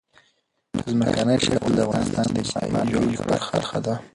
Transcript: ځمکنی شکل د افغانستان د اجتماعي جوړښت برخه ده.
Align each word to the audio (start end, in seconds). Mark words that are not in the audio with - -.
ځمکنی 0.91 1.37
شکل 1.45 1.71
د 1.75 1.79
افغانستان 1.85 2.25
د 2.29 2.35
اجتماعي 2.41 2.85
جوړښت 2.91 3.23
برخه 3.55 3.77
ده. 3.85 3.95